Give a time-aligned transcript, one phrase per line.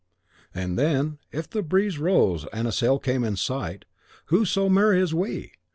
[0.51, 3.85] And then, if the breeze rose and a sail came in sight,
[4.33, 5.51] who so merry as we?